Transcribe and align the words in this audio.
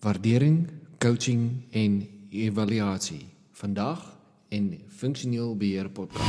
waardering, 0.00 0.68
coaching 0.98 1.62
en 1.70 2.08
evaluasie. 2.30 3.26
Vandag 3.52 4.18
in 4.48 4.80
Funksioneel 4.88 5.56
Beheer 5.56 5.90
Podcast. 5.90 6.26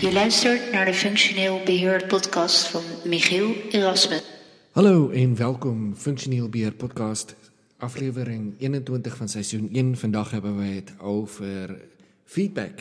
Je 0.00 0.10
luistert 0.12 0.72
naar 0.72 0.84
de 0.84 0.94
Functioneel 0.94 1.60
Beheer 1.64 2.06
podcast 2.06 2.66
van 2.66 2.82
Michiel 3.04 3.54
Erasmus. 3.70 4.22
Hallo 4.70 5.10
en 5.10 5.36
welkom 5.36 5.94
Funksioneel 5.96 6.48
Beheer 6.48 6.74
Podcast, 6.74 7.34
aflevering 7.76 8.54
21 8.58 9.16
van 9.16 9.28
seizoen 9.28 9.68
1. 9.72 9.96
Vandaag 9.96 10.30
hebben 10.30 10.58
we 10.58 10.64
het 10.64 10.92
over 11.00 11.80
feedback. 12.24 12.80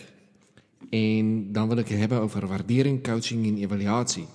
En 0.89 1.51
dan 1.51 1.67
wil 1.67 1.77
ik 1.77 1.87
het 1.87 1.99
hebben 1.99 2.21
over 2.21 2.47
waardering, 2.47 3.03
coaching 3.03 3.47
en 3.47 3.57
evaluatie. 3.57 4.27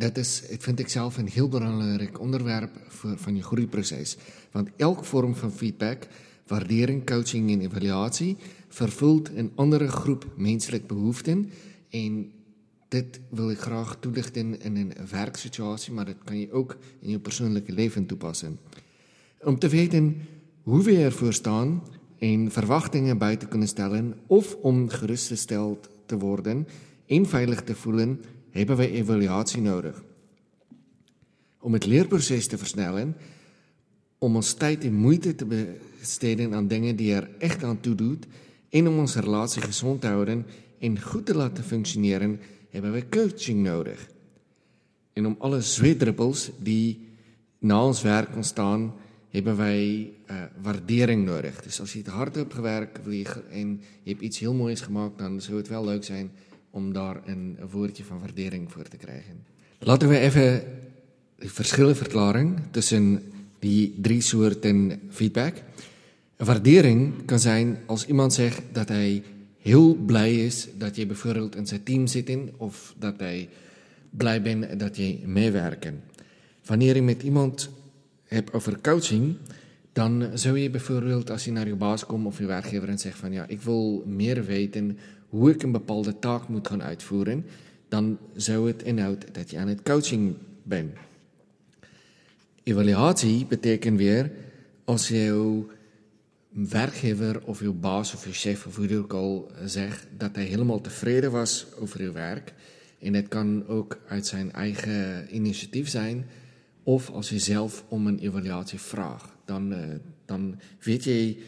Dat 0.00 0.16
is, 0.16 0.42
vind 0.58 0.78
ik 0.78 0.88
zelf 0.88 1.16
een 1.16 1.28
heel 1.28 1.48
belangrijk 1.48 2.20
onderwerp 2.20 2.70
voor, 2.88 3.18
van 3.18 3.36
je 3.36 3.42
groeiproces. 3.42 4.16
Want 4.50 4.68
elke 4.76 5.04
vorm 5.04 5.34
van 5.34 5.52
feedback, 5.52 6.06
waardering, 6.46 7.06
coaching 7.06 7.50
en 7.50 7.60
evaluatie 7.60 8.36
vervult 8.68 9.30
een 9.34 9.52
andere 9.54 9.88
groep 9.88 10.26
menselijke 10.36 10.86
behoeften. 10.86 11.50
En 11.90 12.32
dit 12.88 13.20
wil 13.30 13.50
ik 13.50 13.58
graag 13.58 13.96
toelichten 14.00 14.60
in 14.60 14.76
een 14.76 14.92
werksituatie, 15.10 15.92
maar 15.92 16.04
dat 16.04 16.24
kan 16.24 16.38
je 16.38 16.52
ook 16.52 16.76
in 17.00 17.10
je 17.10 17.18
persoonlijke 17.18 17.72
leven 17.72 18.06
toepassen. 18.06 18.58
Om 19.40 19.58
te 19.58 19.68
weten 19.68 20.16
hoe 20.62 20.82
we 20.82 20.96
ervoor 20.96 21.32
staan 21.32 21.82
en 22.18 22.50
verwachtingen 22.50 23.18
bij 23.18 23.36
te 23.36 23.46
kunnen 23.46 23.68
stellen 23.68 24.14
of 24.26 24.54
om 24.54 24.88
gerustgesteld 24.88 25.88
te 26.06 26.18
worden 26.18 26.66
en 27.06 27.26
veilig 27.26 27.62
te 27.62 27.74
voelen 27.74 28.20
hebben 28.50 28.76
wij 28.76 28.90
evaluatie 28.90 29.60
nodig. 29.60 30.02
Om 31.58 31.72
het 31.72 31.86
leerproces 31.86 32.46
te 32.46 32.58
versnellen, 32.58 33.16
om 34.18 34.36
ons 34.36 34.52
tijd 34.52 34.84
en 34.84 34.94
moeite 34.94 35.34
te 35.34 35.74
besteden 35.98 36.54
aan 36.54 36.68
dingen 36.68 36.96
die 36.96 37.14
er 37.14 37.30
echt 37.38 37.64
aan 37.64 37.80
toe 37.80 37.94
doet 37.94 38.26
en 38.68 38.88
om 38.88 38.98
onze 38.98 39.20
relatie 39.20 39.62
gezond 39.62 40.00
te 40.00 40.06
houden 40.06 40.46
en 40.78 41.00
goed 41.00 41.26
te 41.26 41.34
laten 41.34 41.64
functioneren, 41.64 42.40
hebben 42.70 42.92
we 42.92 43.08
coaching 43.08 43.62
nodig. 43.62 44.08
En 45.12 45.26
om 45.26 45.36
alle 45.38 45.60
zweetdruppels 45.60 46.50
die 46.58 47.08
na 47.58 47.84
ons 47.84 48.02
werk 48.02 48.36
ontstaan, 48.36 48.94
hebben 49.30 49.56
wij 49.56 50.12
uh, 50.30 50.42
waardering 50.62 51.24
nodig. 51.24 51.62
Dus 51.62 51.80
als 51.80 51.92
je 51.92 51.98
het 51.98 52.06
hard 52.06 52.34
hebt 52.34 52.54
gewerkt 52.54 52.98
en 53.50 53.80
je 54.02 54.10
hebt 54.10 54.22
iets 54.22 54.38
heel 54.38 54.54
moois 54.54 54.80
gemaakt, 54.80 55.18
dan 55.18 55.40
zou 55.40 55.56
het 55.56 55.68
wel 55.68 55.84
leuk 55.84 56.04
zijn 56.04 56.30
om 56.70 56.92
daar 56.92 57.20
een 57.24 57.58
woordje 57.70 58.04
van 58.04 58.18
waardering 58.18 58.72
voor 58.72 58.88
te 58.88 58.96
krijgen. 58.96 59.44
Laten 59.78 60.08
we 60.08 60.18
even 60.18 60.62
de 61.38 61.48
verschillen 61.48 61.96
verklaren 61.96 62.58
tussen 62.70 63.22
die 63.58 63.94
drie 64.00 64.20
soorten 64.20 65.00
feedback. 65.08 65.54
Een 66.36 66.46
waardering 66.46 67.24
kan 67.24 67.40
zijn 67.40 67.78
als 67.86 68.06
iemand 68.06 68.32
zegt 68.32 68.62
dat 68.72 68.88
hij 68.88 69.22
heel 69.58 69.94
blij 69.94 70.36
is 70.44 70.68
dat 70.78 70.96
je 70.96 71.06
bijvoorbeeld 71.06 71.56
in 71.56 71.66
zijn 71.66 71.82
team 71.82 72.06
zit 72.06 72.28
in, 72.28 72.50
of 72.56 72.94
dat 72.98 73.14
hij 73.18 73.48
blij 74.10 74.42
bent 74.42 74.80
dat 74.80 74.96
je 74.96 75.18
meewerken. 75.24 76.02
Wanneer 76.64 76.94
je 76.94 77.02
met 77.02 77.22
iemand 77.22 77.70
hebt 78.24 78.52
over 78.52 78.80
coaching, 78.80 79.36
dan 79.92 80.30
zou 80.34 80.58
je 80.58 80.70
bijvoorbeeld 80.70 81.30
als 81.30 81.44
je 81.44 81.52
naar 81.52 81.66
je 81.66 81.74
baas 81.74 82.06
komt 82.06 82.26
of 82.26 82.38
je 82.38 82.46
werkgever 82.46 82.88
en 82.88 82.98
zegt 82.98 83.18
van 83.18 83.32
ja, 83.32 83.44
ik 83.48 83.60
wil 83.60 84.02
meer 84.06 84.44
weten 84.44 84.98
hoe 85.30 85.50
ik 85.50 85.62
een 85.62 85.72
bepaalde 85.72 86.18
taak 86.18 86.48
moet 86.48 86.68
gaan 86.68 86.82
uitvoeren, 86.82 87.44
dan 87.88 88.18
zou 88.34 88.66
het 88.66 88.82
inhouden 88.82 89.32
dat 89.32 89.50
je 89.50 89.58
aan 89.58 89.68
het 89.68 89.82
coaching 89.82 90.34
bent. 90.62 90.92
Evaluatie 92.62 93.46
betekent 93.46 93.98
weer 93.98 94.30
als 94.84 95.08
jouw 95.08 95.66
werkgever 96.48 97.44
of 97.44 97.60
jouw 97.60 97.72
baas 97.72 98.14
of 98.14 98.26
je 98.26 98.32
chef, 98.32 98.66
of 98.66 98.76
hoe 98.76 98.88
je 98.88 98.98
ook 98.98 99.12
al 99.12 99.50
zegt, 99.64 100.06
dat 100.16 100.34
hij 100.34 100.44
helemaal 100.44 100.80
tevreden 100.80 101.30
was 101.30 101.66
over 101.78 102.02
je 102.02 102.12
werk. 102.12 102.54
En 102.98 103.14
het 103.14 103.28
kan 103.28 103.66
ook 103.66 103.98
uit 104.08 104.26
zijn 104.26 104.52
eigen 104.52 105.34
initiatief 105.36 105.88
zijn, 105.88 106.26
of 106.82 107.10
als 107.10 107.28
je 107.28 107.38
zelf 107.38 107.84
om 107.88 108.06
een 108.06 108.18
evaluatie 108.18 108.78
vraagt. 108.78 109.30
Dan, 109.44 109.72
uh, 109.72 109.78
dan 110.24 110.60
weet 110.80 111.04
je, 111.04 111.42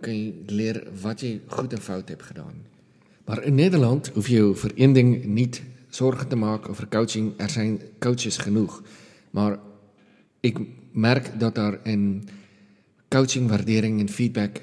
kun 0.00 0.24
je 0.24 0.42
leren 0.46 1.00
wat 1.00 1.20
je 1.20 1.40
goed 1.46 1.72
en 1.72 1.80
fout 1.80 2.08
hebt 2.08 2.22
gedaan. 2.22 2.69
Maar 3.30 3.42
in 3.42 3.54
Nederland 3.54 4.08
hoef 4.08 4.28
je 4.28 4.54
voor 4.54 4.70
één 4.74 4.92
ding 4.92 5.24
niet 5.24 5.62
zorgen 5.88 6.28
te 6.28 6.36
maken 6.36 6.70
over 6.70 6.88
coaching. 6.88 7.32
Er 7.36 7.50
zijn 7.50 7.80
coaches 7.98 8.36
genoeg. 8.36 8.82
Maar 9.30 9.58
ik 10.40 10.58
merk 10.92 11.30
dat 11.38 11.56
er 11.56 11.80
in 11.82 12.28
coaching, 13.08 13.48
waardering 13.48 14.00
en 14.00 14.08
feedback 14.08 14.60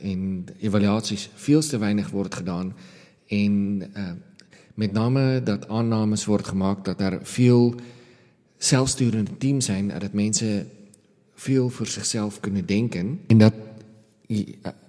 en 0.00 0.44
evaluaties 0.60 1.30
veel 1.34 1.60
te 1.60 1.78
weinig 1.78 2.10
wordt 2.10 2.34
gedaan. 2.34 2.74
En 3.26 3.82
uh, 3.96 4.10
met 4.74 4.92
name 4.92 5.40
dat 5.44 5.68
aannames 5.68 6.24
wordt 6.24 6.46
gemaakt 6.46 6.84
dat 6.84 7.00
er 7.00 7.18
veel 7.22 7.74
zelfsturende 8.56 9.36
teams 9.38 9.64
zijn 9.64 9.88
dat 9.98 10.12
mensen 10.12 10.68
veel 11.34 11.68
voor 11.68 11.86
zichzelf 11.86 12.40
kunnen 12.40 12.66
denken. 12.66 13.20
En 13.26 13.38
dat 13.38 13.54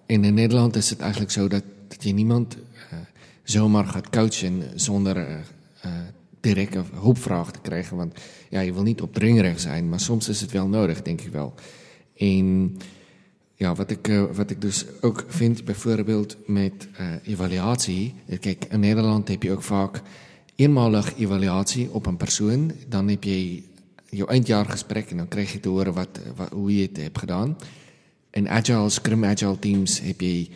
in 0.06 0.34
Nederland 0.34 0.75
is 0.75 0.90
het 0.90 1.00
eigenlijk 1.00 1.31
zo 1.31 1.47
dat, 1.47 1.63
dat 1.96 2.04
je 2.04 2.14
niemand 2.14 2.56
uh, 2.56 3.00
zomaar 3.44 3.86
gaat 3.86 4.09
coachen 4.09 4.64
zonder 4.76 5.18
uh, 5.18 5.92
direct 6.40 6.76
een 6.76 6.86
hulpvraag 6.94 7.52
te 7.52 7.59
krijgen. 7.59 7.98
Want 7.98 8.20
ja, 8.50 8.59
je 8.59 8.74
wil 8.74 8.84
niet 8.84 9.02
opdringerig 9.02 9.59
zijn, 9.59 9.90
maar 9.90 10.00
soms 10.00 10.30
is 10.30 10.42
het 10.42 10.52
wel 10.52 10.68
nodig, 10.68 11.02
denk 11.02 11.22
ik 11.22 11.31
wel. 11.31 11.54
En 12.18 12.78
ja, 13.56 13.76
wat 13.76 13.92
ik, 13.92 14.12
wat 14.34 14.50
ik 14.50 14.62
dus 14.62 14.86
ook 15.02 15.26
vind, 15.28 15.66
bijvoorbeeld 15.66 16.38
met 16.46 16.88
evaluatie. 17.24 18.14
Kijk, 18.40 18.66
in 18.70 18.80
Nederland 18.80 19.28
heb 19.28 19.44
je 19.44 19.52
ook 19.52 19.64
vaak 19.64 20.02
eenmalig 20.56 21.18
evaluatie 21.18 21.92
op 21.92 22.06
een 22.06 22.18
persoon. 22.18 22.72
Dan 22.88 23.08
heb 23.08 23.24
je 23.24 23.64
je 24.10 24.28
eindjaargesprek 24.28 25.12
en 25.12 25.18
dan 25.18 25.28
krijg 25.28 25.52
je 25.52 25.60
te 25.60 25.70
horen 25.70 25.94
wat, 25.94 26.20
hoe 26.52 26.75
je 26.75 26.81
het 26.81 26.98
hebt 26.98 27.20
gedaan. 27.20 27.58
In 28.31 28.50
Agile, 28.50 28.90
Scrum 28.90 29.25
Agile 29.25 29.60
teams 29.60 30.02
heb 30.02 30.22
je 30.22 30.48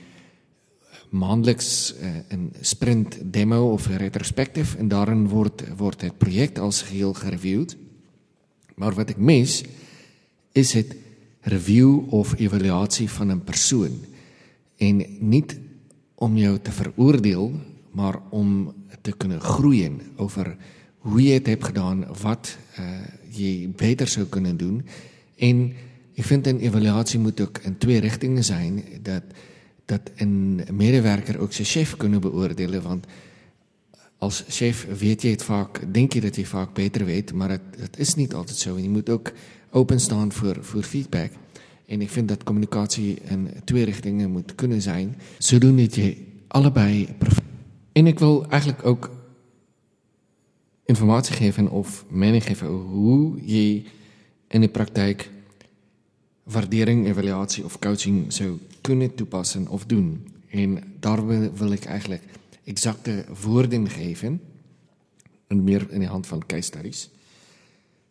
maandelijks 1.10 1.96
uh, 2.02 2.10
een 2.28 2.54
sprint 2.62 3.18
demo 3.24 3.72
of 3.72 3.86
een 3.86 3.98
retrospectief 3.98 4.76
en 4.76 4.88
daarin 4.88 5.28
wordt, 5.28 5.64
wordt 5.78 6.02
het 6.02 6.18
project 6.18 6.60
als 6.60 6.82
geheel 6.82 7.14
gereviewd. 7.14 7.78
Maar 8.76 8.94
wat 8.94 9.10
ik 9.10 9.18
mis, 9.18 9.64
is 10.52 10.74
het 10.74 10.96
review 11.42 12.14
of 12.14 12.40
evaluatie 12.40 13.10
van 13.10 13.30
een 13.30 13.44
persoon. 13.44 14.00
En 14.78 15.06
niet 15.20 15.60
om 16.16 16.38
jou 16.38 16.60
te 16.60 16.72
veroordelen, 16.72 17.64
maar 17.92 18.20
om 18.30 18.74
te 19.02 19.12
kunnen 19.18 19.42
groeien 19.42 20.02
over 20.16 20.58
hoe 20.98 21.24
je 21.24 21.34
het 21.34 21.46
hebt 21.46 21.66
gedaan, 21.66 22.06
wat 22.22 22.58
uh, 22.80 22.86
je 23.30 23.68
beter 23.68 24.08
zou 24.08 24.26
kunnen 24.26 24.58
doen. 24.58 24.86
En 25.36 25.74
ik 26.14 26.24
vind 26.24 26.48
een 26.48 26.60
evaluatie 26.60 27.20
moet 27.20 27.42
ook 27.42 27.58
in 27.58 27.78
twee 27.78 28.00
richtingen 28.00 28.44
zijn. 28.44 28.84
Dat 29.02 29.24
dat 29.88 30.02
een 30.16 30.62
medewerker 30.72 31.40
ook 31.40 31.54
zijn 31.54 31.68
chef 31.68 31.98
kunnen 31.98 32.22
beoordelen. 32.22 32.82
Want 32.82 33.06
als 34.18 34.44
chef 34.48 34.88
weet 35.00 35.22
je 35.22 35.30
het 35.30 35.44
vaak, 35.44 35.94
denk 35.94 36.14
je 36.14 36.22
dat 36.22 36.36
je 36.36 36.46
vaak 36.46 36.74
beter 36.74 37.06
weet, 37.06 37.34
maar 37.34 37.50
het, 37.50 37.98
is 37.98 38.16
niet 38.16 38.34
altijd 38.34 38.58
zo. 38.58 38.76
En 38.76 38.84
je 38.84 38.90
moet 38.90 39.10
ook 39.10 39.32
openstaan 39.70 40.32
voor, 40.32 40.58
voor 40.60 40.84
feedback. 40.84 41.32
En 41.86 42.02
ik 42.02 42.10
vind 42.10 42.28
dat 42.28 42.44
communicatie 42.44 43.18
in 43.30 43.50
twee 43.64 43.86
richtingen 43.86 44.32
moet 44.32 44.56
kunnen 44.56 44.82
zijn, 44.82 45.16
zodat 45.38 45.96
je 45.96 46.18
allebei. 46.48 47.08
En 47.92 48.08
ik 48.08 48.20
wil 48.20 48.50
eigenlijk 48.50 48.86
ook 48.86 49.12
informatie 50.86 51.36
geven 51.36 51.70
of 51.70 52.06
mening 52.10 52.44
geven 52.44 52.68
hoe 52.68 53.40
je 53.46 53.84
in 54.48 54.62
de 54.62 54.70
praktijk 54.70 55.30
waardering, 56.48 57.08
evaluatie 57.08 57.64
of 57.64 57.80
coaching 57.80 58.34
zou 58.34 58.58
kunnen 58.82 59.16
toepassen 59.16 59.68
of 59.68 59.86
doen. 59.86 60.28
En 60.50 60.84
daar 61.00 61.28
wil, 61.54 61.72
ik 61.72 61.86
eigenlijk 61.86 62.24
exacte 62.64 63.26
woorden 63.42 63.90
geven, 63.90 64.42
en 65.48 65.64
meer 65.64 65.88
in 65.90 66.00
de 66.00 66.06
hand 66.06 66.28
van 66.28 66.46
case 66.46 66.62
studies. 66.62 67.10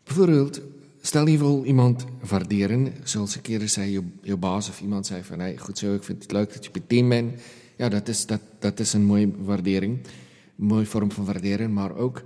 Bijvoorbeeld, 0.05 0.61
stel 1.01 1.27
je 1.27 1.39
wil 1.39 1.65
iemand 1.65 2.05
waarderen, 2.29 2.93
zoals 3.03 3.37
ik 3.37 3.47
eerder 3.47 3.69
zei, 3.69 3.91
je, 3.91 4.03
je 4.23 4.37
baas 4.37 4.69
of 4.69 4.81
iemand 4.81 5.07
zei 5.07 5.23
van, 5.23 5.39
hey, 5.39 5.57
goed 5.57 5.79
zo, 5.79 5.95
ik 5.95 6.03
vind 6.03 6.23
het 6.23 6.33
leuk 6.33 6.53
dat 6.53 6.65
je 6.65 6.71
bij 6.71 6.83
team 6.87 7.09
bent. 7.09 7.41
Ja, 7.77 7.89
dat 7.89 8.09
is, 8.09 8.27
dat, 8.27 8.41
dat 8.59 8.81
is 8.81 8.93
een 8.93 9.05
mooie 9.05 9.31
waardering, 9.39 9.99
een 10.59 10.67
mooie 10.67 10.87
vorm 10.87 11.13
van 11.13 11.25
waarderen, 11.25 11.73
maar 11.73 11.97
ook 11.97 12.23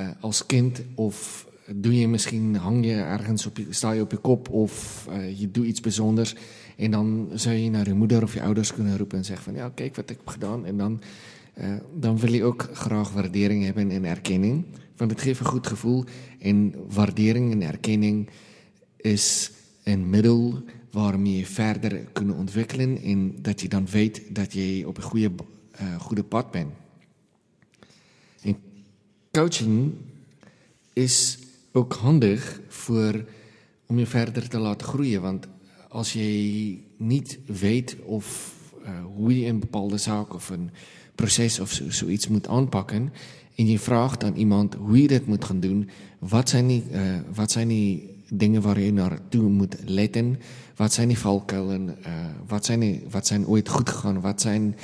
uh, 0.00 0.08
als 0.20 0.46
kind 0.46 0.82
of 0.94 1.46
doe 1.74 1.98
je 1.98 2.08
misschien, 2.08 2.56
hang 2.56 2.84
je 2.84 2.94
ergens 2.94 3.46
op 3.46 3.56
je, 3.56 3.66
sta 3.70 3.92
je 3.92 4.00
op 4.00 4.10
je 4.10 4.16
kop 4.16 4.48
of 4.48 5.06
uh, 5.10 5.38
je 5.40 5.50
doet 5.50 5.66
iets 5.66 5.80
bijzonders. 5.80 6.34
En 6.76 6.90
dan 6.90 7.28
zou 7.34 7.56
je 7.56 7.70
naar 7.70 7.86
je 7.86 7.94
moeder 7.94 8.22
of 8.22 8.34
je 8.34 8.42
ouders 8.42 8.74
kunnen 8.74 8.96
roepen 8.96 9.18
en 9.18 9.24
zeggen 9.24 9.44
van 9.44 9.54
ja, 9.54 9.68
kijk 9.74 9.96
wat 9.96 10.10
ik 10.10 10.16
heb 10.16 10.28
gedaan. 10.28 10.66
En 10.66 10.76
dan 10.76 11.00
uh, 11.58 11.74
dan 11.98 12.18
wil 12.18 12.32
je 12.32 12.44
ook 12.44 12.68
graag 12.72 13.12
waardering 13.12 13.64
hebben 13.64 13.90
en 13.90 14.04
erkenning. 14.04 14.64
Want 14.96 15.10
het 15.10 15.20
geeft 15.20 15.40
een 15.40 15.46
goed 15.46 15.66
gevoel. 15.66 16.04
En 16.38 16.74
waardering 16.88 17.52
en 17.52 17.62
erkenning 17.62 18.28
is 18.96 19.50
een 19.84 20.10
middel 20.10 20.62
waarmee 20.90 21.36
je 21.36 21.46
verder 21.46 21.98
kunt 22.12 22.34
ontwikkelen. 22.34 23.02
En 23.02 23.34
dat 23.42 23.60
je 23.60 23.68
dan 23.68 23.86
weet 23.86 24.22
dat 24.34 24.52
je 24.52 24.88
op 24.88 24.96
een 24.96 25.02
goede, 25.02 25.30
uh, 25.80 26.00
goede 26.00 26.24
pad 26.24 26.50
bent. 26.50 26.70
En 28.42 28.56
coaching 29.30 29.92
is 30.92 31.38
ook 31.72 31.92
handig 31.92 32.60
voor, 32.68 33.24
om 33.86 33.98
je 33.98 34.06
verder 34.06 34.48
te 34.48 34.58
laten 34.58 34.86
groeien. 34.86 35.22
Want 35.22 35.48
als 35.88 36.12
je 36.12 36.78
niet 36.96 37.38
weet 37.46 37.96
of 38.04 38.54
uh, 38.84 38.90
hoe 39.14 39.40
je 39.40 39.46
een 39.46 39.60
bepaalde 39.60 39.98
zaak 39.98 40.34
of 40.34 40.50
een 40.50 40.70
proces 41.14 41.60
of 41.60 41.72
zo, 41.72 41.90
zoiets 41.90 42.28
moet 42.28 42.48
aanpakken. 42.48 43.12
En 43.54 43.66
je 43.66 43.78
vraagt 43.78 44.24
aan 44.24 44.34
iemand 44.34 44.74
hoe 44.74 45.02
je 45.02 45.08
dit 45.08 45.26
moet 45.26 45.44
gaan 45.44 45.60
doen. 45.60 45.90
Wat 46.18 46.48
zijn 46.48 46.66
die, 46.66 46.84
uh, 46.92 47.00
wat 47.34 47.50
zijn 47.50 47.68
die 47.68 48.08
dingen 48.28 48.62
waar 48.62 48.80
je 48.80 48.92
naartoe 48.92 49.48
moet 49.48 49.76
letten? 49.84 50.38
Wat 50.76 50.92
zijn 50.92 51.08
die 51.08 51.18
valkuilen? 51.18 51.96
Uh, 52.06 52.12
wat, 52.46 52.64
zijn 52.64 52.80
die, 52.80 53.02
wat 53.10 53.26
zijn 53.26 53.46
ooit 53.46 53.68
goed 53.68 53.88
gegaan? 53.88 54.20
Wat 54.20 54.40
zijn 54.40 54.76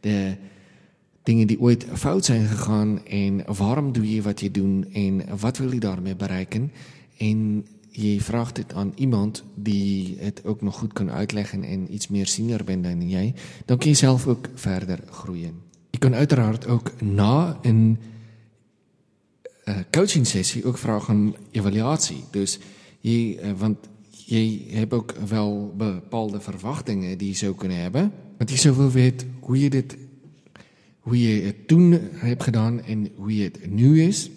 de 0.00 0.36
dingen 1.22 1.46
die 1.46 1.60
ooit 1.60 1.86
fout 1.92 2.24
zijn 2.24 2.46
gegaan? 2.46 3.06
En 3.06 3.44
waarom 3.56 3.92
doe 3.92 4.14
je 4.14 4.22
wat 4.22 4.40
je 4.40 4.50
doet? 4.50 4.86
En 4.92 5.38
wat 5.38 5.58
wil 5.58 5.72
je 5.72 5.80
daarmee 5.80 6.16
bereiken? 6.16 6.72
En 7.18 7.66
je 7.90 8.20
vraagt 8.20 8.56
het 8.56 8.74
aan 8.74 8.92
iemand 8.94 9.44
die 9.54 10.16
het 10.18 10.44
ook 10.44 10.62
nog 10.62 10.76
goed 10.76 10.92
kan 10.92 11.10
uitleggen 11.10 11.62
en 11.62 11.94
iets 11.94 12.08
meer 12.08 12.26
senior 12.26 12.64
bent 12.64 12.84
dan 12.84 13.08
jij, 13.08 13.34
dan 13.64 13.78
kun 13.78 13.88
je 13.88 13.96
zelf 13.96 14.26
ook 14.26 14.48
verder 14.54 14.98
groeien. 15.10 15.54
Je 15.90 15.98
kan 15.98 16.14
uiteraard 16.14 16.66
ook 16.66 17.02
na 17.02 17.58
een 17.62 17.98
uh, 19.64 19.76
coaching 19.90 20.26
sessie 20.26 20.64
ook 20.64 20.78
vragen 20.78 21.14
om 21.14 21.34
evaluatie. 21.50 22.24
Dus 22.30 22.58
je, 23.00 23.42
uh, 23.42 23.50
want 23.56 23.76
je 24.10 24.64
hebt 24.70 24.92
ook 24.92 25.14
wel 25.28 25.74
bepaalde 25.76 26.40
verwachtingen 26.40 27.18
die 27.18 27.28
je 27.28 27.34
zou 27.34 27.54
kunnen 27.54 27.80
hebben. 27.80 28.12
Want 28.38 28.50
je 28.50 28.56
zoveel 28.56 28.90
weet 28.90 29.26
hoe 29.40 29.60
je 29.60 29.70
dit, 29.70 29.96
hoe 31.02 31.20
je 31.20 31.42
het 31.42 31.68
toen 31.68 31.98
hebt 32.14 32.42
gedaan 32.42 32.82
en 32.82 33.08
hoe 33.16 33.36
je 33.36 33.44
het 33.44 33.70
nu 33.70 34.02
is. 34.02 34.30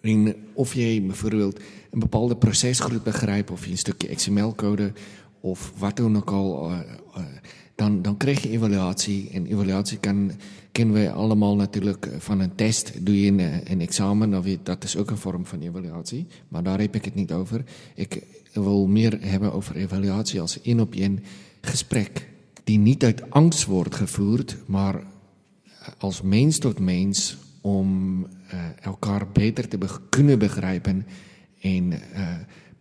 En 0.00 0.34
of 0.52 0.74
je 0.74 1.02
bijvoorbeeld 1.02 1.60
een 1.90 1.98
bepaalde 1.98 2.36
procesgroep 2.36 3.04
begrijpt, 3.04 3.50
of 3.50 3.64
je 3.64 3.70
een 3.70 3.78
stukje 3.78 4.14
XML-code, 4.14 4.92
of 5.40 5.72
wat 5.78 5.96
dan 5.96 6.16
ook 6.16 6.30
al, 6.30 6.70
uh, 6.70 6.78
uh, 7.16 7.24
dan, 7.74 8.02
dan 8.02 8.16
krijg 8.16 8.42
je 8.42 8.50
evaluatie. 8.50 9.30
En 9.32 9.46
evaluatie 9.46 9.98
kan, 9.98 10.32
kennen 10.72 10.94
we 10.94 11.10
allemaal 11.10 11.56
natuurlijk 11.56 12.08
van 12.18 12.40
een 12.40 12.54
test. 12.54 13.06
Doe 13.06 13.20
je 13.20 13.30
een, 13.30 13.72
een 13.72 13.80
examen, 13.80 14.30
dan 14.30 14.58
dat 14.62 14.84
is 14.84 14.96
ook 14.96 15.10
een 15.10 15.16
vorm 15.16 15.46
van 15.46 15.60
evaluatie. 15.60 16.26
Maar 16.48 16.62
daar 16.62 16.80
heb 16.80 16.94
ik 16.94 17.04
het 17.04 17.14
niet 17.14 17.32
over. 17.32 17.64
Ik 17.94 18.22
wil 18.52 18.86
meer 18.86 19.18
hebben 19.20 19.52
over 19.52 19.76
evaluatie 19.76 20.40
als 20.40 20.62
één 20.62 20.80
op 20.80 20.94
één 20.94 21.22
gesprek. 21.60 22.28
Die 22.64 22.78
niet 22.78 23.04
uit 23.04 23.30
angst 23.30 23.64
wordt 23.64 23.94
gevoerd, 23.94 24.56
maar 24.66 25.02
als 25.98 26.22
mens 26.22 26.58
tot 26.58 26.78
mens 26.78 27.36
om 27.60 28.20
uh, 28.22 28.60
elkaar 28.80 29.28
beter 29.32 29.68
te 29.68 29.78
kunnen 30.08 30.38
begrijpen 30.38 31.06
en 31.60 31.92
uh, 31.92 31.98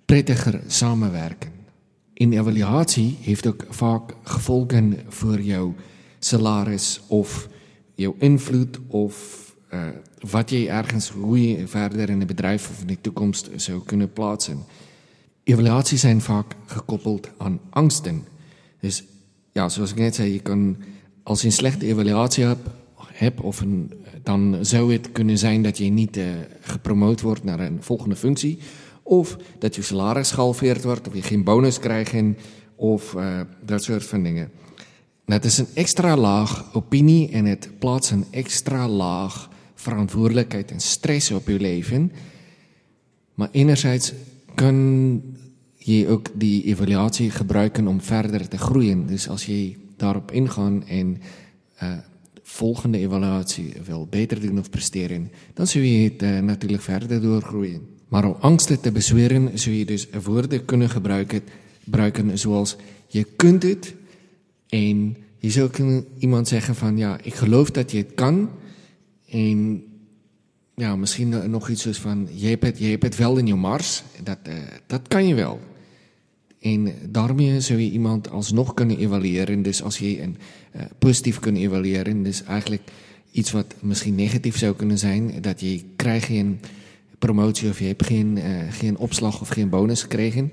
prettiger 0.06 0.62
samenwerken. 0.68 1.52
In 2.14 2.34
evaluatie 2.34 3.18
heeft 3.22 3.48
ook 3.48 3.66
vaak 3.70 4.14
gevolgen 4.24 4.98
voor 5.08 5.42
jouw 5.42 5.76
salaris 6.20 7.02
of 7.08 7.48
jouw 7.96 8.16
invloed 8.20 8.80
of 8.88 9.48
uh, 9.74 9.88
wat 10.30 10.50
je 10.50 10.70
ergens, 10.70 11.10
hoe 11.10 11.48
je 11.48 11.68
verder 11.68 12.10
in 12.10 12.22
een 12.22 12.28
bedrijf 12.28 12.70
of 12.70 12.82
in 12.82 12.88
de 12.88 13.02
toekomst 13.02 13.50
zou 13.56 13.84
kunnen 13.84 14.14
plaatsen. 14.14 14.58
Evaluaties 15.44 16.02
zijn 16.02 16.22
vaak 16.22 16.56
gekoppeld 16.66 17.30
aan 17.38 17.60
angsten. 17.70 18.24
Dus 18.80 19.04
ja, 19.52 19.70
zoals 19.70 19.92
ik 19.92 19.98
net 19.98 20.16
zei, 20.16 20.34
je 20.34 20.40
kan, 20.40 20.78
als 21.24 21.42
je 21.42 21.48
een 21.48 21.54
slechte 21.54 21.86
evaluatie 21.86 22.44
hebt, 22.44 22.70
heb, 23.20 23.44
of 23.44 23.62
een, 23.62 23.94
dan 24.24 24.58
zou 24.62 24.94
het 24.94 25.12
kunnen 25.12 25.38
zijn 25.38 25.64
dat 25.64 25.78
je 25.78 25.90
niet 25.90 26.18
uh, 26.18 26.26
gepromoot 26.60 27.22
wordt 27.22 27.44
naar 27.44 27.60
een 27.60 27.78
volgende 27.80 28.16
functie. 28.16 28.60
Of 29.04 29.38
dat 29.60 29.76
je 29.76 29.82
salaris 29.82 30.32
gehalveerd 30.32 30.84
wordt, 30.84 31.08
of 31.08 31.14
je 31.14 31.22
geen 31.22 31.44
bonus 31.44 31.80
krijgt, 31.80 32.14
of 32.76 33.14
uh, 33.14 33.40
dat 33.66 33.84
soort 33.84 34.04
van 34.04 34.24
dingen. 34.24 34.52
Het 35.26 35.46
is 35.46 35.58
een 35.58 35.68
extra 35.74 36.18
laag 36.18 36.74
opinie 36.74 37.30
en 37.30 37.46
het 37.46 37.70
plaatst 37.80 38.12
een 38.12 38.26
extra 38.32 38.88
laag 38.88 39.50
verantwoordelijkheid 39.76 40.72
en 40.72 40.80
stress 40.80 41.32
op 41.32 41.48
je 41.48 41.60
leven. 41.60 42.12
Maar 43.34 43.50
enerzijds 43.52 44.14
kan 44.56 45.22
je 45.76 46.08
ook 46.08 46.28
die 46.34 46.64
evaluatie 46.64 47.32
gebruiken 47.32 47.88
om 47.88 48.02
verder 48.02 48.48
te 48.48 48.58
groeien. 48.58 49.08
Dus 49.08 49.30
als 49.30 49.46
je 49.46 49.76
daarop 49.98 50.32
ingaan 50.32 50.88
en 50.88 51.22
uh, 51.84 51.98
volgende 52.50 52.98
evaluatie 52.98 53.74
wil 53.86 54.08
beter 54.10 54.42
doen 54.42 54.60
of 54.60 54.70
presteren, 54.70 55.32
dan 55.54 55.68
zul 55.68 55.82
je 55.82 56.10
het 56.10 56.24
uh, 56.24 56.40
natuurlijk 56.40 56.84
verder 56.84 57.22
doorgroeien. 57.22 57.82
Maar 58.08 58.26
om 58.26 58.36
angsten 58.40 58.82
te 58.82 58.92
bezweren, 58.92 59.60
zul 59.60 59.74
je 59.74 59.86
dus 59.86 60.08
woorden 60.24 60.66
kunnen 60.66 60.90
gebruiken, 60.90 61.42
gebruiken 61.84 62.38
zoals 62.38 62.76
je 63.08 63.24
kunt 63.36 63.64
het. 63.64 63.96
En 64.70 65.18
je 65.38 65.50
zou 65.50 65.70
kunnen 65.70 66.06
iemand 66.18 66.48
zeggen 66.48 66.76
van 66.76 66.98
ja, 66.98 67.20
ik 67.24 67.34
geloof 67.34 67.72
dat 67.72 67.92
je 67.92 67.98
het 67.98 68.14
kan. 68.16 68.50
En 69.30 69.84
ja, 70.76 70.96
misschien 70.96 71.50
nog 71.50 71.70
iets 71.70 71.88
van 71.88 72.28
je 72.34 72.48
hebt 72.48 72.64
het, 72.64 72.80
je 72.80 72.86
hebt 72.86 73.04
het 73.04 73.16
wel 73.16 73.38
in 73.38 73.48
je 73.48 73.56
mars. 73.56 74.04
Dat, 74.24 74.38
uh, 74.48 74.54
dat 74.88 75.02
kan 75.08 75.28
je 75.28 75.36
wel. 75.36 75.60
En 76.62 76.94
daarmee 77.10 77.62
zou 77.62 77.80
je 77.80 77.92
iemand 77.92 78.30
alsnog 78.30 78.74
kunnen 78.74 78.98
evalueren. 78.98 79.62
Dus 79.62 79.84
als 79.84 79.98
je 79.98 80.22
een 80.22 80.38
uh, 80.76 80.82
positief 81.00 81.40
kunt 81.40 81.58
evalueren, 81.58 82.24
dus 82.24 82.44
eigenlijk 82.44 82.82
iets 83.32 83.52
wat 83.52 83.76
misschien 83.80 84.16
negatief 84.16 84.58
zou 84.58 84.76
kunnen 84.76 84.98
zijn, 84.98 85.32
dat 85.42 85.60
je 85.60 85.84
krijgt 85.96 86.26
geen 86.26 86.60
promotie 87.20 87.70
of 87.70 87.80
je 87.80 87.86
hebt 87.86 88.06
geen, 88.06 88.38
uh, 88.38 88.44
geen 88.70 88.98
opslag 88.98 89.42
of 89.42 89.48
geen 89.50 89.70
bonus 89.70 90.02
gekregen. 90.02 90.52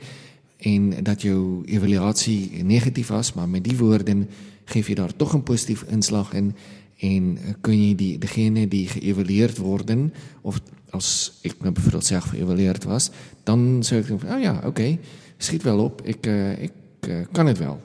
En 0.58 0.94
dat 1.03 1.23
jouw 1.23 1.62
evaluatie 1.64 2.64
negatief 2.64 3.06
was, 3.06 3.32
maar 3.32 3.49
met 3.49 3.64
die 3.64 3.76
woorden 3.76 4.29
geef 4.64 4.88
je 4.88 4.94
daar 4.94 5.17
toch 5.17 5.32
een 5.32 5.43
positief 5.43 5.82
inslag 5.82 6.32
in. 6.32 6.55
En 6.99 7.38
kun 7.61 7.88
je 7.88 7.94
die, 7.94 8.19
degene 8.19 8.69
die 8.69 8.88
geëvalueerd 8.88 9.56
worden, 9.56 10.12
of 10.41 10.61
als 10.91 11.38
ik 11.41 11.55
me 11.61 11.73
bijvoorbeeld 11.73 12.05
zelf 12.05 12.25
geëvalueerd 12.25 12.85
was, 12.85 13.10
dan 13.43 13.84
zou 13.84 14.01
ik 14.01 14.06
denken: 14.06 14.34
oh 14.34 14.41
ja, 14.41 14.63
oké. 14.65 14.98
Schiet 15.36 15.62
wel 15.62 15.78
op, 15.78 16.02
ik, 16.02 16.26
uh, 16.26 16.62
ik 16.62 16.72
uh, 17.08 17.16
kan 17.32 17.46
het 17.46 17.58
wel. 17.58 17.81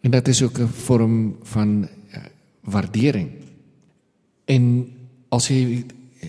En 0.00 0.10
dat 0.10 0.28
is 0.28 0.42
ook 0.42 0.58
een 0.58 0.68
vorm 0.68 1.36
van 1.42 1.88
uh, 2.08 2.16
waardering. 2.60 3.30
En 4.44 4.88
als 5.28 5.48
je 5.48 5.84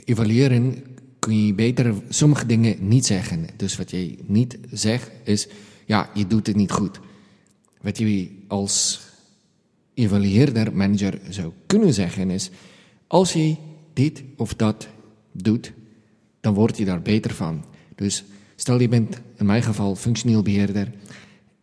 evalueren, 0.06 0.84
kun 1.20 1.46
je 1.46 1.54
beter 1.54 1.94
sommige 2.10 2.46
dingen 2.46 2.88
niet 2.88 3.06
zeggen. 3.06 3.46
Dus 3.58 3.78
wat 3.78 3.92
je 3.92 4.18
niet 4.26 4.58
zegt 4.72 5.12
is, 5.24 5.48
ja, 5.86 6.10
je 6.14 6.28
doet 6.28 6.48
het 6.48 6.56
niet 6.56 6.72
goed. 6.72 7.00
Wat 7.82 7.98
je 7.98 8.30
als 8.48 9.02
evalueerder, 9.94 10.76
manager 10.76 11.20
zou 11.30 11.52
kunnen 11.66 11.94
zeggen 11.94 12.30
is, 12.30 12.50
als 13.08 13.34
je 13.34 13.56
dit 13.94 14.24
of 14.38 14.54
dat 14.54 14.88
doet, 15.32 15.74
dan 16.42 16.54
word 16.54 16.78
je 16.78 16.86
daar 16.86 17.02
beter 17.02 17.34
van. 17.34 17.66
Dus 17.96 18.24
Stel 18.56 18.80
je 18.80 18.88
bent 18.88 19.22
in 19.38 19.46
mijn 19.46 19.64
geval 19.64 19.96
functioneel 19.96 20.42
beheerder. 20.42 20.92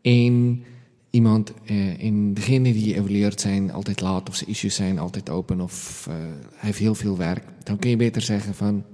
En 0.03 0.65
iemand 1.11 1.53
uh, 1.71 2.05
en 2.05 2.35
degene 2.35 2.73
die 2.73 2.89
je 2.89 2.95
evalueert 2.95 3.41
zijn 3.41 3.73
altijd 3.73 4.01
laat 4.01 4.29
of 4.29 4.37
ze 4.37 4.45
issues 4.45 4.75
zijn 4.75 4.99
altijd 4.99 5.31
open 5.31 5.61
of 5.61 6.07
uh, 6.09 6.15
heeft 6.55 6.79
heel 6.79 6.95
veel 6.95 7.17
werk. 7.17 7.45
Dan 7.63 7.79
kun 7.79 7.91
je 7.91 7.97
beter 7.97 8.23
zeggen 8.23 8.55
van 8.55 8.85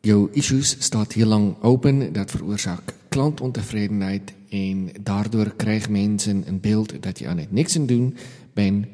jouw 0.00 0.28
issues 0.32 0.76
staat 0.78 1.12
heel 1.12 1.26
lang 1.26 1.62
open, 1.62 2.12
dat 2.12 2.30
veroorzaakt 2.30 2.94
klantontevredenheid 3.08 4.32
en 4.50 4.90
daardoor 5.00 5.54
krijgen 5.56 5.92
mensen 5.92 6.42
een 6.46 6.60
beeld 6.60 7.02
dat 7.02 7.18
je 7.18 7.28
aan 7.28 7.38
het 7.38 7.52
niks 7.52 7.76
aan 7.76 7.86
doen 7.86 8.16
bent. 8.52 8.86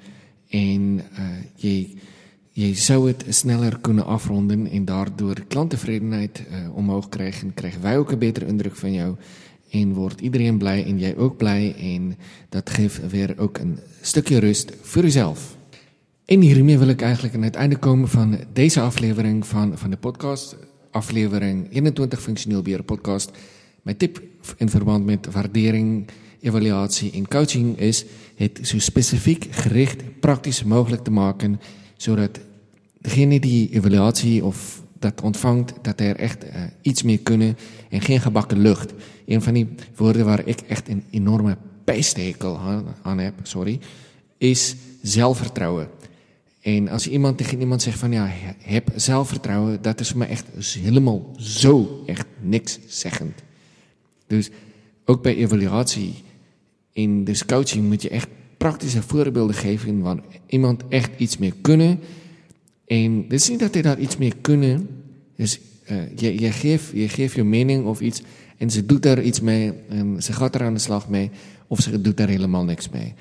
En 0.49 1.00
uh, 1.18 1.26
je 1.54 1.94
je 2.57 2.75
zou 2.75 3.09
het 3.09 3.25
sneller 3.29 3.79
kunnen 3.81 4.07
afronden 4.07 4.71
en 4.71 4.85
daardoor 4.85 5.45
klanttevredenheid 5.49 6.43
uh, 6.51 6.77
omhoog 6.77 7.09
krijgen. 7.09 7.55
Krijgen 7.55 7.83
wij 7.83 7.99
ook 7.99 8.11
een 8.11 8.19
betere 8.19 8.47
indruk 8.47 8.77
van 8.77 8.93
jou. 8.93 9.17
En 9.71 9.93
wordt 9.93 10.21
iedereen 10.21 10.59
blij 10.59 10.85
en 10.85 10.99
jij 10.99 11.17
ook 11.17 11.37
blij. 11.37 11.75
En 11.79 12.17
dat 12.49 12.71
geeft 12.71 13.11
weer 13.11 13.39
ook 13.39 13.59
een 13.59 13.79
stukje 14.01 14.39
rust 14.39 14.73
voor 14.81 15.03
jezelf. 15.03 15.57
En 16.25 16.41
hiermee 16.41 16.79
wil 16.79 16.89
ik 16.89 17.03
eigenlijk 17.03 17.35
aan 17.35 17.43
het 17.43 17.55
einde 17.55 17.77
komen 17.77 18.09
van 18.09 18.39
deze 18.53 18.81
aflevering 18.81 19.47
van, 19.47 19.79
van 19.79 19.91
de 19.91 19.97
podcast. 19.97 20.57
Aflevering 20.91 21.73
21 21.73 22.23
Functioneel 22.23 22.63
Beheer 22.63 22.83
Podcast. 22.83 23.31
Mijn 23.83 23.97
tip 23.97 24.23
in 24.57 24.69
verband 24.69 25.05
met 25.05 25.33
waardering, 25.33 26.07
evaluasie 26.41 27.13
en 27.13 27.29
coaching 27.29 27.79
is 27.79 28.05
het 28.37 28.59
so 28.63 28.79
spesifiek 28.79 29.47
gericht 29.51 30.21
prakties 30.21 30.65
moontlik 30.65 31.01
te 31.05 31.11
maak 31.11 31.43
sodat 32.05 32.41
degene 32.99 33.41
die 33.41 33.71
evaluasie 33.73 34.45
of 34.45 34.83
dat 34.99 35.23
ontvangt 35.23 35.73
dat 35.83 36.01
er 36.01 36.17
echt 36.17 36.45
uh, 36.45 36.51
iets 36.83 37.03
meer 37.03 37.19
kunnen 37.19 37.57
en 37.91 38.01
geen 38.01 38.21
gebakken 38.21 38.59
lucht. 38.59 38.93
Een 39.27 39.43
van 39.43 39.55
die 39.55 39.69
woorden 39.97 40.25
waar 40.25 40.47
ik 40.47 40.61
echt 40.61 40.89
een 40.89 41.05
enorme 41.11 41.57
pijstekel 41.85 42.59
aan, 42.59 42.85
aan 43.03 43.19
heb, 43.19 43.35
sorry, 43.43 43.81
is 44.39 44.75
zelfvertrouwen. 45.03 45.89
En 46.61 46.89
als 46.89 47.09
iemand 47.09 47.39
tegen 47.39 47.61
iemand 47.61 47.83
zegt 47.83 47.99
van 47.99 48.13
ja, 48.13 48.31
heb 48.59 48.89
zelfvertrouwen, 48.95 49.83
dat 49.83 50.01
is 50.01 50.13
me 50.13 50.25
echt 50.25 50.47
helemaal 50.73 51.35
zo 51.37 52.03
echt 52.07 52.27
niks 52.41 52.79
zeggend. 52.87 53.43
Dus 54.27 54.51
ook 55.05 55.23
bij 55.23 55.37
evaluatie 55.37 56.15
in 56.93 57.25
de 57.25 57.39
coaching 57.47 57.89
moet 57.89 58.03
je 58.03 58.09
echt 58.09 58.29
praktische 58.64 59.02
voorbeelden 59.02 59.54
geven 59.54 60.00
waar 60.00 60.18
iemand 60.47 60.83
echt 60.88 61.11
iets 61.16 61.38
meer 61.38 61.54
kunnen. 61.61 62.00
En 62.87 63.23
het 63.23 63.33
is 63.33 63.49
niet 63.49 63.61
dat 63.61 63.75
hij 63.75 63.83
daar 63.83 63.99
iets 63.99 64.16
meer 64.16 64.37
kunnen. 64.40 64.88
Dus 65.37 65.61
uh, 65.90 66.16
je, 66.16 66.40
je, 66.40 66.52
geeft, 66.52 66.90
je 66.94 67.09
geeft 67.09 67.35
je 67.35 67.44
mening 67.44 67.87
of 67.87 68.00
iets 68.00 68.23
en 68.59 68.71
ze 68.71 68.87
doet 68.87 69.02
daar 69.02 69.23
iets 69.23 69.40
mee 69.40 69.73
en 69.88 70.23
ze 70.23 70.33
gaat 70.33 70.54
er 70.54 70.62
aan 70.62 70.75
de 70.75 70.80
slag 70.80 71.09
mee 71.09 71.30
of 71.66 71.80
ze 71.80 72.00
doet 72.00 72.16
daar 72.16 72.28
helemaal 72.28 72.64
niks 72.64 72.88
mee. 72.88 73.14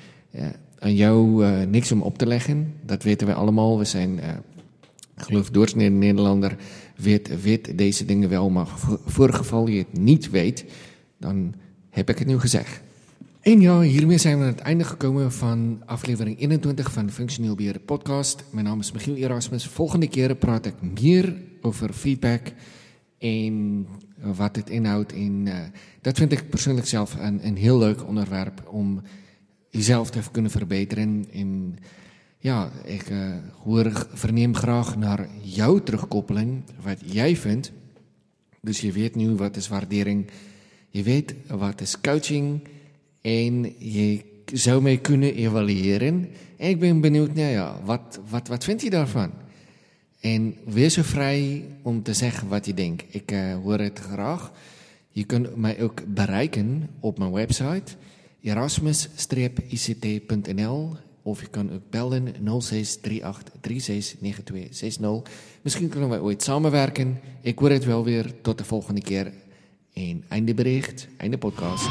Aan 0.78 0.94
jou 0.94 1.46
uh, 1.46 1.62
niks 1.68 1.92
om 1.92 2.02
op 2.02 2.18
te 2.18 2.26
leggen, 2.26 2.74
dat 2.86 3.02
weten 3.02 3.26
wij 3.26 3.36
allemaal. 3.36 3.78
We 3.78 3.84
zijn, 3.84 4.18
uh, 4.18 4.28
ik 5.16 5.22
geloof, 5.22 5.50
doorsnede 5.50 5.94
Nederlander 5.94 6.56
weet, 6.96 7.42
weet 7.42 7.78
deze 7.78 8.04
dingen 8.04 8.28
wel, 8.28 8.50
maar 8.50 8.68
voor 9.06 9.26
het 9.26 9.36
geval 9.36 9.66
je 9.66 9.78
het 9.78 9.98
niet 9.98 10.30
weet, 10.30 10.64
dan 11.18 11.54
heb 11.90 12.10
ik 12.10 12.18
het 12.18 12.26
nu 12.26 12.38
gezegd. 12.38 12.82
En 13.44 13.60
ja, 13.60 13.80
hiermee 13.80 14.18
zijn 14.18 14.38
we 14.38 14.44
aan 14.44 14.50
het 14.50 14.60
einde 14.60 14.84
gekomen 14.84 15.32
van 15.32 15.82
aflevering 15.86 16.40
21 16.40 16.92
van 16.92 17.06
de 17.06 17.12
Functioneel 17.12 17.54
Beheer 17.54 17.78
podcast. 17.78 18.44
Mijn 18.50 18.64
naam 18.64 18.80
is 18.80 18.92
Michiel 18.92 19.14
Erasmus. 19.14 19.66
Volgende 19.66 20.08
keer 20.08 20.34
praat 20.34 20.66
ik 20.66 20.74
meer 21.00 21.36
over 21.60 21.92
feedback 21.92 22.52
en 23.18 23.86
wat 24.16 24.56
het 24.56 24.70
inhoudt. 24.70 25.12
En 25.12 25.46
uh, 25.46 25.58
dat 26.00 26.16
vind 26.16 26.32
ik 26.32 26.48
persoonlijk 26.48 26.86
zelf 26.86 27.14
een, 27.14 27.46
een 27.46 27.56
heel 27.56 27.78
leuk 27.78 28.06
onderwerp 28.06 28.68
om 28.68 29.02
jezelf 29.70 30.10
te 30.10 30.20
kunnen 30.32 30.50
verbeteren. 30.50 31.26
En 31.32 31.78
ja, 32.38 32.70
ik 32.84 33.10
uh, 33.10 33.34
hoor, 33.62 34.06
verneem 34.12 34.54
graag 34.54 34.96
naar 34.96 35.28
jouw 35.42 35.78
terugkoppeling, 35.78 36.62
wat 36.82 36.98
jij 37.04 37.36
vindt. 37.36 37.72
Dus 38.60 38.80
je 38.80 38.92
weet 38.92 39.14
nu 39.14 39.34
wat 39.34 39.56
is 39.56 39.68
waardering, 39.68 40.30
je 40.88 41.02
weet 41.02 41.34
wat 41.48 41.80
is 41.80 42.00
coaching 42.00 42.60
en 43.24 43.74
je 43.78 44.20
zou 44.52 44.82
mij 44.82 44.98
kunnen 44.98 45.34
evalueren. 45.34 46.28
En 46.56 46.68
ik 46.68 46.80
ben 46.80 47.00
benieuwd, 47.00 47.34
nou 47.34 47.50
ja, 47.50 47.80
wat, 47.84 48.20
wat, 48.28 48.48
wat 48.48 48.64
vindt 48.64 48.82
je 48.82 48.90
daarvan? 48.90 49.30
En 50.20 50.54
wees 50.64 50.94
zo 50.94 51.02
vrij 51.02 51.64
om 51.82 52.02
te 52.02 52.14
zeggen 52.14 52.48
wat 52.48 52.66
je 52.66 52.74
denkt. 52.74 53.14
Ik 53.14 53.32
uh, 53.32 53.54
hoor 53.54 53.78
het 53.78 53.98
graag. 53.98 54.52
Je 55.08 55.24
kunt 55.24 55.56
mij 55.56 55.82
ook 55.82 56.14
bereiken 56.14 56.88
op 57.00 57.18
mijn 57.18 57.32
website 57.32 57.92
erasmus-ict.nl 58.40 60.96
of 61.22 61.40
je 61.40 61.46
kan 61.46 61.72
ook 61.72 61.90
bellen 61.90 62.34
0638369260. 62.34 62.40
Misschien 65.62 65.88
kunnen 65.88 66.08
wij 66.08 66.20
ooit 66.20 66.42
samenwerken. 66.42 67.20
Ik 67.40 67.58
hoor 67.58 67.70
het 67.70 67.84
wel 67.84 68.04
weer. 68.04 68.40
Tot 68.40 68.58
de 68.58 68.64
volgende 68.64 69.00
keer. 69.00 69.32
En 69.94 70.24
einde 70.28 70.54
bericht, 70.54 71.08
einde 71.18 71.38
podcast. 71.38 71.84
De 71.84 71.90